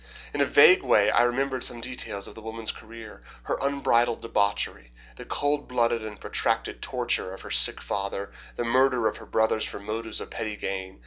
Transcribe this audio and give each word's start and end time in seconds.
In 0.33 0.41
a 0.41 0.45
vague 0.45 0.81
way 0.81 1.11
I 1.11 1.21
remembered 1.21 1.63
some 1.63 1.79
details 1.79 2.25
of 2.27 2.33
the 2.33 2.41
woman's 2.41 2.71
career, 2.71 3.21
her 3.43 3.59
unbridled 3.61 4.23
debauchery, 4.23 4.91
the 5.15 5.25
cold 5.25 5.67
blooded 5.67 6.03
and 6.03 6.19
protracted 6.19 6.81
torture 6.81 7.35
of 7.35 7.41
her 7.43 7.51
sick 7.51 7.83
father, 7.83 8.31
the 8.55 8.65
murder 8.65 9.05
of 9.05 9.17
her 9.17 9.27
brothers 9.27 9.63
for 9.63 9.79
motives 9.79 10.19
of 10.19 10.31
petty 10.31 10.55
gain. 10.55 10.99